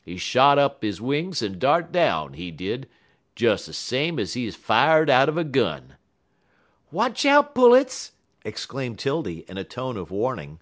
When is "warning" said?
10.10-10.60